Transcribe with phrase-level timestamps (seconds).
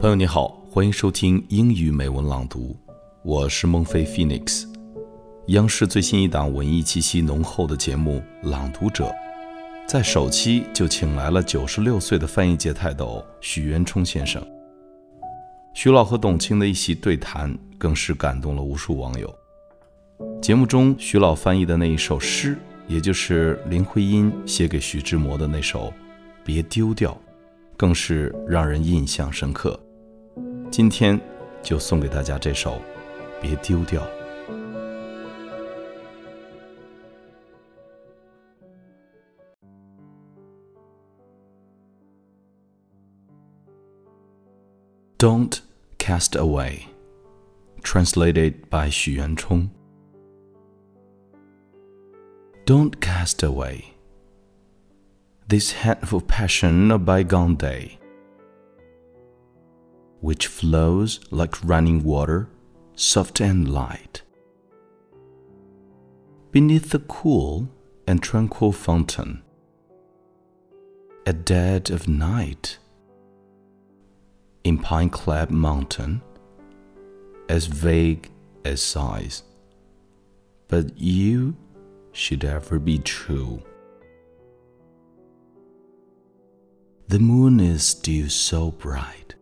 [0.00, 2.74] 朋友你好，欢迎收听英语美文朗读，
[3.22, 4.64] 我是孟非 Phoenix。
[5.48, 9.04] 央视最新一档文艺气息浓厚的节目《朗读者》，
[9.86, 14.42] 在首期就请来了九十六岁的翻译界泰斗许渊冲先生。
[15.74, 19.30] 徐老和董卿的一席对谈，更是感动了无数网友。
[20.40, 22.56] 节目中，徐老翻译的那一首诗，
[22.88, 25.88] 也就是林徽因写给徐志摩的那首
[26.42, 27.12] 《别丢掉》，
[27.76, 29.78] 更是让人印象深刻。
[30.71, 31.19] 今天
[31.61, 32.75] 就送给大家这首《
[33.41, 34.01] 别丢掉》。
[45.17, 45.61] Don't
[45.97, 46.87] cast away.
[47.81, 49.69] Translated by Xu Yuanchong.
[52.65, 53.95] Don't cast away
[55.47, 57.98] this hateful passion of bygone day
[60.20, 62.48] which flows like running water,
[62.94, 64.22] soft and light.
[66.50, 67.68] Beneath the cool
[68.06, 69.42] and tranquil fountain,
[71.26, 72.78] at dead of night,
[74.64, 76.20] in pine clad mountain,
[77.48, 78.30] as vague
[78.64, 79.42] as sighs,
[80.68, 81.56] but you
[82.12, 83.62] should ever be true.
[87.08, 89.34] The moon is still so bright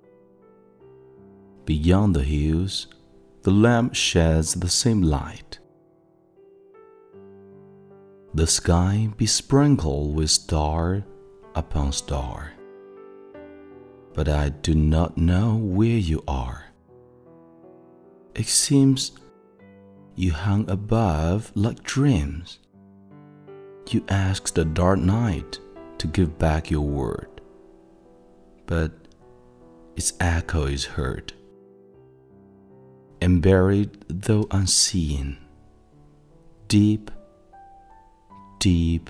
[1.68, 2.86] Beyond the hills,
[3.42, 5.58] the lamp sheds the same light.
[8.32, 11.04] The sky besprinkled with star
[11.54, 12.54] upon star.
[14.14, 16.64] But I do not know where you are.
[18.34, 19.12] It seems
[20.14, 22.60] you hung above like dreams.
[23.90, 25.58] You asked the dark night
[25.98, 27.42] to give back your word,
[28.64, 28.92] but
[29.96, 31.34] its echo is heard
[33.20, 35.36] and buried though unseen,
[36.68, 37.10] deep,
[38.60, 39.02] deep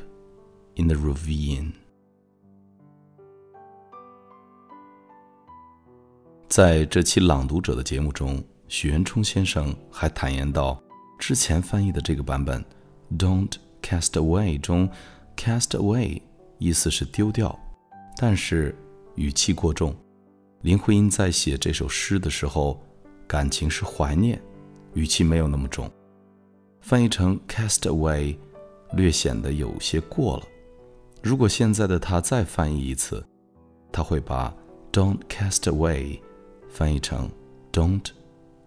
[0.76, 1.72] in the ravine.
[6.48, 10.82] 在这期朗读者的节目中，许渊冲先生还坦言到，
[11.18, 12.64] 之前翻译的这个版本
[13.18, 13.52] 《Don't
[13.82, 14.88] Cast Away》中
[15.36, 16.22] ，“cast away”
[16.58, 17.58] 意思是丢掉，
[18.16, 18.74] 但是
[19.16, 19.94] 语气过重。
[20.62, 22.82] 林徽因在写这首诗的时候。
[23.28, 24.41] 感情是怀念，
[24.94, 25.89] 语气没有那么重。
[26.81, 28.34] 翻译成 cast away，
[28.94, 30.47] 略显得有些过了。
[31.22, 33.22] 如果现在的他再翻译一次，
[33.93, 34.55] 他会把
[34.91, 36.19] don't cast away
[36.71, 37.28] 翻译成
[37.71, 38.06] don't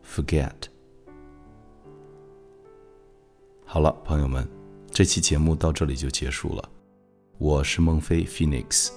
[0.06, 0.52] forget。
[3.66, 4.48] 好了，朋友们，
[4.92, 6.70] 这期节目到这里就结束了。
[7.40, 8.92] 我是孟非 Phoenix，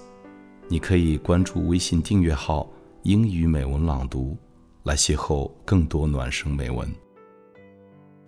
[0.69, 2.69] 你可以关注微信订阅号
[3.05, 4.37] “英语美文朗读”。
[4.84, 6.95] 来邂逅更多暖声美文。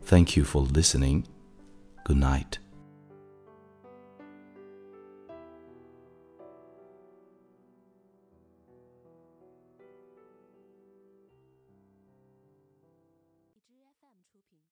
[0.06, 1.24] Thank you for listening.
[2.02, 2.58] Good night.